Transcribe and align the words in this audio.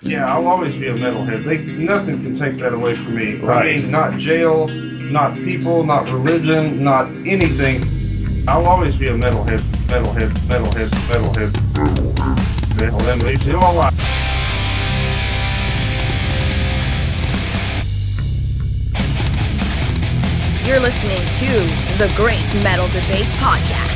Yeah, 0.00 0.32
I'll 0.32 0.46
always 0.46 0.72
be 0.74 0.86
a 0.86 0.94
metalhead. 0.94 1.44
They 1.44 1.58
nothing 1.72 2.22
can 2.22 2.38
take 2.38 2.60
that 2.60 2.72
away 2.72 2.94
from 2.94 3.16
me. 3.16 3.34
Right. 3.40 3.78
I 3.78 3.80
mean, 3.80 3.90
not 3.90 4.16
jail, 4.20 4.68
not 4.68 5.34
people, 5.34 5.84
not 5.84 6.04
religion, 6.04 6.84
not 6.84 7.08
anything. 7.26 8.46
I'll 8.46 8.66
always 8.66 8.94
be 8.94 9.08
a 9.08 9.14
metalhead, 9.14 9.58
metalhead, 9.88 10.30
metalhead, 10.46 10.88
metalhead, 11.08 11.50
metalhead. 11.74 12.48
Metalhead 12.78 13.22
leaves 13.24 13.44
you 13.44 13.56
alive. 13.56 13.92
You're 20.64 20.78
listening 20.78 21.24
to 21.40 21.98
the 21.98 22.12
Great 22.16 22.44
Metal 22.62 22.86
Debate 22.86 23.26
Podcast. 23.40 23.87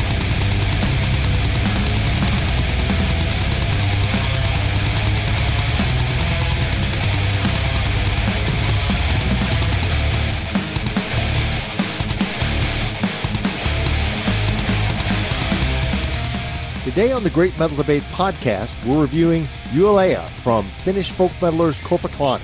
Today 16.95 17.13
on 17.13 17.23
the 17.23 17.31
Great 17.31 17.59
Metal 17.59 17.79
Debate 17.79 18.03
podcast, 18.13 18.69
we're 18.85 19.01
reviewing 19.01 19.45
Jylhä 19.71 20.29
from 20.43 20.69
Finnish 20.85 21.11
folk 21.11 21.33
metalers 21.41 21.81
Korpiklaani. 21.81 22.43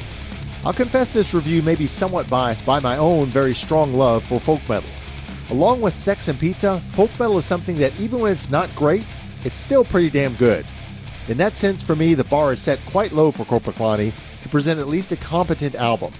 I'll 0.64 0.72
confess 0.72 1.12
this 1.12 1.34
review 1.34 1.60
may 1.60 1.74
be 1.74 1.86
somewhat 1.86 2.30
biased 2.30 2.64
by 2.64 2.80
my 2.80 2.96
own 2.96 3.26
very 3.26 3.54
strong 3.54 3.92
love 3.92 4.24
for 4.24 4.40
folk 4.40 4.66
metal. 4.66 4.88
Along 5.50 5.82
with 5.82 5.94
Sex 5.94 6.28
and 6.28 6.40
Pizza, 6.40 6.80
folk 6.92 7.10
metal 7.20 7.36
is 7.36 7.44
something 7.44 7.76
that 7.76 7.92
even 8.00 8.20
when 8.20 8.32
it's 8.32 8.48
not 8.48 8.74
great, 8.74 9.04
it's 9.44 9.58
still 9.58 9.84
pretty 9.84 10.08
damn 10.08 10.34
good. 10.36 10.64
In 11.28 11.36
that 11.36 11.54
sense, 11.54 11.82
for 11.82 11.94
me, 11.94 12.14
the 12.14 12.24
bar 12.24 12.54
is 12.54 12.62
set 12.62 12.78
quite 12.86 13.12
low 13.12 13.30
for 13.30 13.44
Korpiklaani 13.44 14.14
to 14.44 14.48
present 14.48 14.80
at 14.80 14.88
least 14.88 15.12
a 15.12 15.16
competent 15.16 15.74
album. 15.74 16.14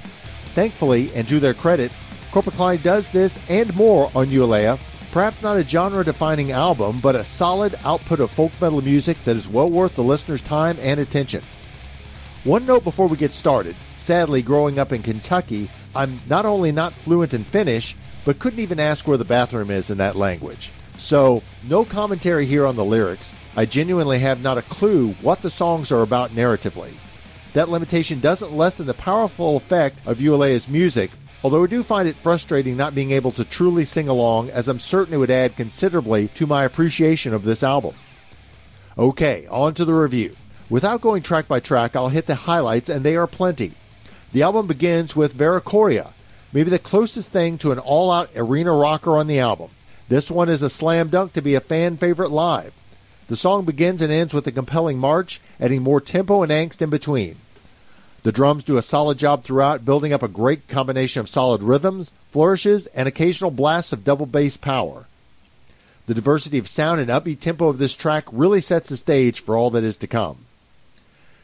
Thankfully, 0.54 1.10
and 1.14 1.26
to 1.30 1.40
their 1.40 1.54
credit, 1.54 1.92
Korpiklaani 2.30 2.82
does 2.82 3.08
this 3.08 3.38
and 3.48 3.74
more 3.74 4.10
on 4.14 4.26
Jylhä 4.26 4.78
Perhaps 5.10 5.42
not 5.42 5.56
a 5.56 5.66
genre 5.66 6.04
defining 6.04 6.52
album, 6.52 7.00
but 7.00 7.16
a 7.16 7.24
solid 7.24 7.74
output 7.84 8.20
of 8.20 8.30
folk 8.30 8.52
metal 8.60 8.82
music 8.82 9.16
that 9.24 9.36
is 9.36 9.48
well 9.48 9.70
worth 9.70 9.94
the 9.94 10.02
listener's 10.02 10.42
time 10.42 10.76
and 10.80 11.00
attention. 11.00 11.42
One 12.44 12.66
note 12.66 12.84
before 12.84 13.08
we 13.08 13.16
get 13.16 13.34
started. 13.34 13.74
Sadly, 13.96 14.42
growing 14.42 14.78
up 14.78 14.92
in 14.92 15.02
Kentucky, 15.02 15.70
I'm 15.94 16.20
not 16.28 16.44
only 16.44 16.72
not 16.72 16.92
fluent 16.92 17.32
in 17.32 17.44
Finnish, 17.44 17.96
but 18.24 18.38
couldn't 18.38 18.60
even 18.60 18.78
ask 18.78 19.08
where 19.08 19.16
the 19.16 19.24
bathroom 19.24 19.70
is 19.70 19.90
in 19.90 19.98
that 19.98 20.14
language. 20.14 20.70
So, 20.98 21.42
no 21.62 21.84
commentary 21.84 22.44
here 22.44 22.66
on 22.66 22.76
the 22.76 22.84
lyrics. 22.84 23.32
I 23.56 23.64
genuinely 23.64 24.18
have 24.18 24.42
not 24.42 24.58
a 24.58 24.62
clue 24.62 25.14
what 25.22 25.40
the 25.40 25.50
songs 25.50 25.90
are 25.90 26.02
about 26.02 26.34
narratively. 26.34 26.92
That 27.54 27.70
limitation 27.70 28.20
doesn't 28.20 28.52
lessen 28.52 28.86
the 28.86 28.94
powerful 28.94 29.56
effect 29.56 30.06
of 30.06 30.18
Jylhä's 30.18 30.68
music, 30.68 31.10
although 31.42 31.64
I 31.64 31.66
do 31.66 31.82
find 31.82 32.08
it 32.08 32.16
frustrating 32.16 32.76
not 32.76 32.94
being 32.94 33.12
able 33.12 33.32
to 33.32 33.44
truly 33.44 33.84
sing 33.84 34.08
along, 34.08 34.50
as 34.50 34.68
I'm 34.68 34.80
certain 34.80 35.14
it 35.14 35.18
would 35.18 35.30
add 35.30 35.56
considerably 35.56 36.28
to 36.34 36.46
my 36.46 36.64
appreciation 36.64 37.34
of 37.34 37.44
this 37.44 37.62
album. 37.62 37.94
Okay, 38.96 39.46
on 39.50 39.74
to 39.74 39.84
the 39.84 39.94
review. 39.94 40.34
Without 40.68 41.00
going 41.00 41.22
track 41.22 41.48
by 41.48 41.60
track, 41.60 41.96
I'll 41.96 42.08
hit 42.08 42.26
the 42.26 42.34
highlights, 42.34 42.88
and 42.90 43.04
they 43.04 43.16
are 43.16 43.26
plenty. 43.26 43.72
The 44.32 44.42
album 44.42 44.66
begins 44.66 45.16
with 45.16 45.36
Verikoria, 45.36 46.12
maybe 46.52 46.70
the 46.70 46.78
closest 46.78 47.30
thing 47.30 47.58
to 47.58 47.72
an 47.72 47.78
all 47.78 48.10
out 48.10 48.30
arena 48.36 48.72
rocker 48.72 49.16
on 49.16 49.28
the 49.28 49.38
album. 49.38 49.70
This 50.08 50.30
one 50.30 50.48
is 50.48 50.62
a 50.62 50.70
slam 50.70 51.08
dunk 51.08 51.34
to 51.34 51.42
be 51.42 51.54
a 51.54 51.60
fan 51.60 51.96
favorite 51.96 52.30
live. 52.30 52.72
The 53.28 53.36
song 53.36 53.64
begins 53.64 54.02
and 54.02 54.10
ends 54.10 54.34
with 54.34 54.46
a 54.46 54.52
compelling 54.52 54.98
march, 54.98 55.40
adding 55.60 55.82
more 55.82 56.00
tempo 56.00 56.42
and 56.42 56.50
angst 56.50 56.82
in 56.82 56.90
between. 56.90 57.36
The 58.24 58.32
drums 58.32 58.64
do 58.64 58.76
a 58.76 58.82
solid 58.82 59.16
job 59.16 59.44
throughout, 59.44 59.84
building 59.84 60.12
up 60.12 60.24
a 60.24 60.28
great 60.28 60.66
combination 60.66 61.20
of 61.20 61.28
solid 61.28 61.62
rhythms, 61.62 62.10
flourishes, 62.32 62.86
and 62.86 63.06
occasional 63.06 63.52
blasts 63.52 63.92
of 63.92 64.02
double 64.02 64.26
bass 64.26 64.56
power. 64.56 65.06
The 66.08 66.14
diversity 66.14 66.58
of 66.58 66.68
sound 66.68 67.00
and 67.00 67.10
upbeat 67.10 67.38
tempo 67.38 67.68
of 67.68 67.78
this 67.78 67.94
track 67.94 68.24
really 68.32 68.60
sets 68.60 68.88
the 68.88 68.96
stage 68.96 69.40
for 69.40 69.56
all 69.56 69.70
that 69.70 69.84
is 69.84 69.98
to 69.98 70.08
come. 70.08 70.38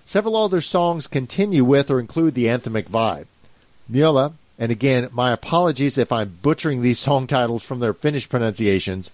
Several 0.04 0.36
other 0.36 0.60
songs 0.60 1.06
continue 1.06 1.64
with 1.64 1.90
or 1.92 2.00
include 2.00 2.34
the 2.34 2.46
anthemic 2.46 2.88
vibe. 2.88 3.26
Mylly, 3.88 4.32
and 4.58 4.72
again, 4.72 5.10
my 5.12 5.30
apologies 5.30 5.96
if 5.96 6.10
I'm 6.10 6.38
butchering 6.42 6.82
these 6.82 6.98
song 7.08 7.28
titles 7.28 7.62
from 7.62 7.78
their 7.78 7.94
Finnish 7.94 8.28
pronunciations, 8.28 9.12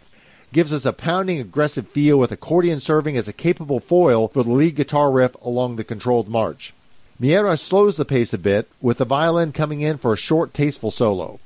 gives 0.52 0.72
us 0.72 0.86
a 0.86 0.94
pounding, 0.94 1.40
aggressive 1.40 1.88
feel 1.88 2.18
with 2.18 2.32
accordion 2.32 2.80
serving 2.80 3.18
as 3.18 3.28
a 3.28 3.32
capable 3.34 3.80
foil 3.80 4.28
for 4.28 4.42
the 4.44 4.50
lead 4.50 4.76
guitar 4.76 5.12
riff 5.12 5.34
along 5.42 5.76
the 5.76 5.84
controlled 5.84 6.28
march. 6.28 6.72
Miero 7.20 7.58
slows 7.58 7.98
the 7.98 8.06
pace 8.06 8.32
a 8.32 8.38
bit, 8.38 8.66
with 8.80 8.96
the 8.96 9.04
violin 9.04 9.52
coming 9.52 9.82
in 9.82 9.98
for 9.98 10.14
a 10.14 10.16
short, 10.16 10.54
tasteful 10.54 10.90
solo. 10.90 11.38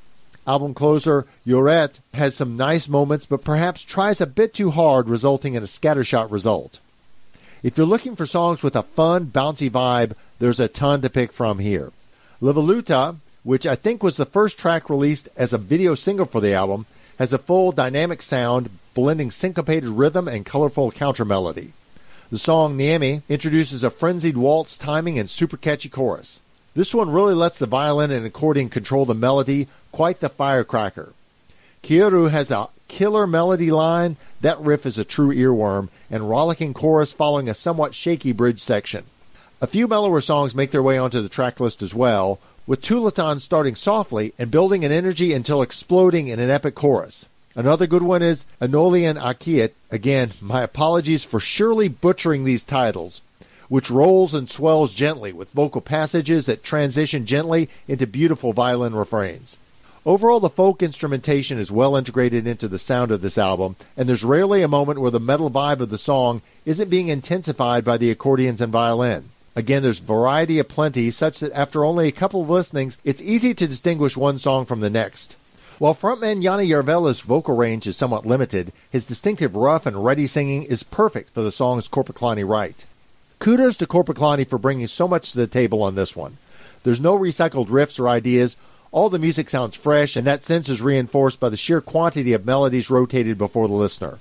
Album 0.46 0.72
closer, 0.72 1.26
Juuret 1.44 1.98
has 2.12 2.36
some 2.36 2.56
nice 2.56 2.86
moments, 2.86 3.26
but 3.26 3.42
perhaps 3.42 3.82
tries 3.82 4.20
a 4.20 4.26
bit 4.26 4.54
too 4.54 4.70
hard, 4.70 5.08
resulting 5.08 5.54
in 5.54 5.64
a 5.64 5.66
scattershot 5.66 6.30
result. 6.30 6.78
If 7.64 7.76
you're 7.76 7.88
looking 7.88 8.14
for 8.14 8.24
songs 8.24 8.62
with 8.62 8.76
a 8.76 8.84
fun, 8.84 9.26
bouncy 9.26 9.68
vibe, 9.68 10.12
there's 10.38 10.60
a 10.60 10.68
ton 10.68 11.02
to 11.02 11.10
pick 11.10 11.32
from 11.32 11.58
here. 11.58 11.90
Leväluhta, 12.40 13.16
which 13.42 13.66
I 13.66 13.74
think 13.74 14.00
was 14.00 14.16
the 14.16 14.26
first 14.26 14.58
track 14.58 14.88
released 14.88 15.28
as 15.36 15.54
a 15.54 15.58
video 15.58 15.96
single 15.96 16.26
for 16.26 16.40
the 16.40 16.54
album, 16.54 16.86
has 17.18 17.32
a 17.32 17.38
full 17.38 17.72
dynamic 17.72 18.22
sound, 18.22 18.70
blending 18.94 19.32
syncopated 19.32 19.88
rhythm 19.88 20.28
and 20.28 20.46
colorful 20.46 20.92
counter 20.92 21.24
melody. 21.24 21.72
The 22.30 22.38
song 22.38 22.78
Niemi 22.78 23.20
introduces 23.28 23.84
a 23.84 23.90
frenzied 23.90 24.36
waltz 24.36 24.78
timing 24.78 25.18
and 25.18 25.28
super 25.28 25.58
catchy 25.58 25.90
chorus. 25.90 26.40
This 26.74 26.94
one 26.94 27.10
really 27.10 27.34
lets 27.34 27.58
the 27.58 27.66
violin 27.66 28.10
and 28.10 28.24
accordion 28.24 28.70
control 28.70 29.04
the 29.04 29.14
melody, 29.14 29.68
quite 29.92 30.20
the 30.20 30.30
firecracker. 30.30 31.12
Kiuru 31.82 32.30
has 32.30 32.50
a 32.50 32.68
killer 32.88 33.26
melody 33.26 33.70
line, 33.70 34.16
that 34.40 34.58
riff 34.60 34.86
is 34.86 34.96
a 34.96 35.04
true 35.04 35.34
earworm, 35.34 35.90
and 36.10 36.28
rollicking 36.28 36.72
chorus 36.72 37.12
following 37.12 37.50
a 37.50 37.54
somewhat 37.54 37.94
shaky 37.94 38.32
bridge 38.32 38.60
section. 38.60 39.04
A 39.60 39.66
few 39.66 39.86
mellower 39.86 40.22
songs 40.22 40.54
make 40.54 40.70
their 40.70 40.82
way 40.82 40.96
onto 40.96 41.20
the 41.20 41.28
track 41.28 41.60
list 41.60 41.82
as 41.82 41.94
well, 41.94 42.38
with 42.66 42.80
Tuuleton 42.80 43.40
starting 43.40 43.76
softly 43.76 44.32
and 44.38 44.50
building 44.50 44.82
in 44.82 44.92
energy 44.92 45.34
until 45.34 45.60
exploding 45.60 46.28
in 46.28 46.40
an 46.40 46.48
epic 46.48 46.74
chorus. 46.74 47.26
Another 47.56 47.86
good 47.86 48.02
one 48.02 48.20
is 48.20 48.44
Anolan 48.60 49.16
aukeat. 49.16 49.70
Again, 49.92 50.32
my 50.40 50.62
apologies 50.62 51.22
for 51.22 51.38
surely 51.38 51.86
butchering 51.86 52.42
these 52.42 52.64
titles, 52.64 53.20
which 53.68 53.92
rolls 53.92 54.34
and 54.34 54.50
swells 54.50 54.92
gently 54.92 55.32
with 55.32 55.52
vocal 55.52 55.80
passages 55.80 56.46
that 56.46 56.64
transition 56.64 57.26
gently 57.26 57.68
into 57.86 58.08
beautiful 58.08 58.52
violin 58.52 58.92
refrains. 58.92 59.56
Overall, 60.04 60.40
the 60.40 60.50
folk 60.50 60.82
instrumentation 60.82 61.60
is 61.60 61.70
well 61.70 61.94
integrated 61.94 62.48
into 62.48 62.66
the 62.66 62.78
sound 62.78 63.12
of 63.12 63.20
this 63.20 63.38
album, 63.38 63.76
and 63.96 64.08
there's 64.08 64.24
rarely 64.24 64.62
a 64.62 64.68
moment 64.68 65.00
where 65.00 65.12
the 65.12 65.20
metal 65.20 65.48
vibe 65.48 65.78
of 65.78 65.90
the 65.90 65.96
song 65.96 66.42
isn't 66.66 66.90
being 66.90 67.06
intensified 67.06 67.84
by 67.84 67.98
the 67.98 68.10
accordions 68.10 68.62
and 68.62 68.72
violin. 68.72 69.30
Again, 69.54 69.84
there's 69.84 70.00
variety 70.00 70.58
aplenty, 70.58 71.12
such 71.12 71.38
that 71.38 71.52
after 71.52 71.84
only 71.84 72.08
a 72.08 72.12
couple 72.12 72.42
of 72.42 72.50
listenings, 72.50 72.98
it's 73.04 73.22
easy 73.22 73.54
to 73.54 73.68
distinguish 73.68 74.16
one 74.16 74.40
song 74.40 74.66
from 74.66 74.80
the 74.80 74.90
next. 74.90 75.36
While 75.80 75.96
frontman 75.96 76.40
Jonne 76.40 76.68
Järvelä's 76.68 77.22
vocal 77.22 77.56
range 77.56 77.88
is 77.88 77.96
somewhat 77.96 78.24
limited, 78.24 78.72
his 78.90 79.06
distinctive 79.06 79.56
rough 79.56 79.86
and 79.86 80.04
ready 80.04 80.28
singing 80.28 80.62
is 80.62 80.84
perfect 80.84 81.34
for 81.34 81.42
the 81.42 81.50
songs 81.50 81.88
Korpiklaani 81.88 82.48
write. 82.48 82.84
Kudos 83.40 83.78
to 83.78 83.86
Korpiklaani 83.88 84.46
for 84.46 84.56
bringing 84.56 84.86
so 84.86 85.08
much 85.08 85.32
to 85.32 85.38
the 85.38 85.48
table 85.48 85.82
on 85.82 85.96
this 85.96 86.14
one. 86.14 86.36
There's 86.84 87.00
no 87.00 87.18
recycled 87.18 87.70
riffs 87.70 87.98
or 87.98 88.08
ideas. 88.08 88.54
All 88.92 89.10
the 89.10 89.18
music 89.18 89.50
sounds 89.50 89.74
fresh, 89.74 90.14
and 90.14 90.28
that 90.28 90.44
sense 90.44 90.68
is 90.68 90.80
reinforced 90.80 91.40
by 91.40 91.48
the 91.48 91.56
sheer 91.56 91.80
quantity 91.80 92.34
of 92.34 92.46
melodies 92.46 92.88
rotated 92.88 93.36
before 93.36 93.66
the 93.66 93.74
listener. 93.74 94.20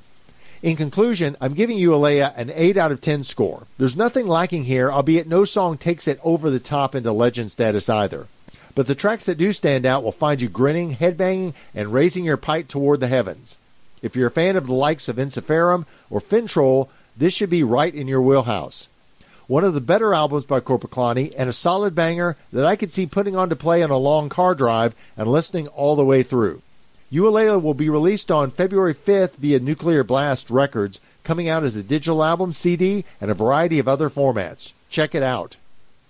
In 0.64 0.76
conclusion, 0.76 1.38
I'm 1.40 1.54
giving 1.54 1.78
Jylhä 1.78 2.34
an 2.36 2.52
8 2.56 2.78
out 2.78 2.92
of 2.92 3.00
10 3.00 3.24
score. 3.26 3.68
There's 3.78 3.96
nothing 3.96 4.28
lacking 4.28 4.64
here, 4.64 4.92
albeit 4.92 5.28
no 5.28 5.46
song 5.46 5.78
takes 5.78 6.08
it 6.08 6.20
over 6.24 6.50
the 6.50 6.60
top 6.60 6.96
into 6.96 7.12
legend 7.12 7.52
status 7.52 7.90
either. 7.90 8.26
But 8.76 8.88
the 8.88 8.96
tracks 8.96 9.26
that 9.26 9.38
do 9.38 9.54
stand 9.54 9.86
out 9.86 10.04
will 10.04 10.12
find 10.12 10.42
you 10.42 10.50
grinning, 10.50 10.96
headbanging, 10.96 11.54
and 11.76 11.94
raising 11.94 12.26
your 12.26 12.38
pipe 12.38 12.68
toward 12.68 13.00
the 13.00 13.08
heavens. 13.08 13.58
If 14.02 14.16
you're 14.16 14.28
a 14.28 14.32
fan 14.32 14.56
of 14.56 14.66
the 14.66 14.74
likes 14.74 15.08
of 15.08 15.18
Ensiferum 15.18 15.86
or 16.10 16.20
Finntroll, 16.20 16.90
this 17.16 17.34
should 17.34 17.52
be 17.52 17.64
right 17.64 17.94
in 17.94 18.08
your 18.08 18.22
wheelhouse. 18.22 18.88
One 19.46 19.64
of 19.64 19.74
the 19.74 19.82
better 19.82 20.14
albums 20.14 20.46
by 20.46 20.60
Korpiklaani 20.62 21.34
and 21.38 21.50
a 21.50 21.54
solid 21.54 21.94
banger 21.94 22.36
that 22.52 22.66
I 22.66 22.76
could 22.76 22.92
see 22.92 23.06
putting 23.06 23.36
on 23.36 23.50
to 23.50 23.56
play 23.56 23.84
on 23.84 23.92
a 23.92 23.98
long 23.98 24.30
car 24.30 24.56
drive 24.56 24.96
and 25.18 25.28
listening 25.28 25.68
all 25.68 25.96
the 25.96 26.06
way 26.06 26.24
through. 26.24 26.62
Jylhä 27.12 27.62
will 27.62 27.76
be 27.76 27.90
released 27.90 28.32
on 28.32 28.50
February 28.50 28.96
5th 28.96 29.36
via 29.36 29.60
Nuclear 29.60 30.04
Blast 30.04 30.50
Records, 30.50 31.00
coming 31.24 31.48
out 31.48 31.64
as 31.64 31.76
a 31.76 31.84
digital 31.84 32.24
album, 32.24 32.54
CD, 32.54 33.06
and 33.22 33.30
a 33.30 33.36
variety 33.36 33.78
of 33.78 33.88
other 33.88 34.10
formats. 34.10 34.72
Check 34.90 35.14
it 35.14 35.22
out. 35.22 35.58